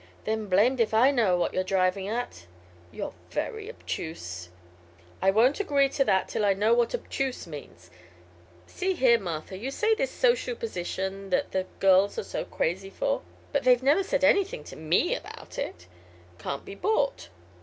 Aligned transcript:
"Then 0.23 0.47
blamed 0.47 0.79
if 0.81 0.95
I 0.95 1.11
know 1.11 1.37
what 1.37 1.53
you're 1.53 1.63
driving 1.63 2.07
at." 2.07 2.47
"You're 2.91 3.13
very 3.29 3.69
obtuse." 3.69 4.49
"I 5.21 5.29
won't 5.29 5.59
agree 5.59 5.89
to 5.89 6.03
that 6.03 6.27
till 6.27 6.43
I 6.43 6.55
know 6.55 6.73
what 6.73 6.95
'obtuse' 6.95 7.45
means. 7.45 7.91
See 8.65 8.95
here, 8.95 9.19
Martha; 9.19 9.55
you 9.55 9.69
say 9.69 9.93
this 9.93 10.09
social 10.09 10.55
position, 10.55 11.29
that 11.29 11.51
the 11.51 11.67
girls 11.79 12.17
are 12.17 12.23
so 12.23 12.43
crazy 12.45 12.89
for 12.89 13.21
but 13.51 13.61
they've 13.63 13.83
never 13.83 14.01
said 14.03 14.23
anything 14.23 14.63
to 14.63 14.75
me 14.75 15.13
about 15.13 15.59
it 15.59 15.85
can't 16.39 16.65
be 16.65 16.73
bought. 16.73 17.29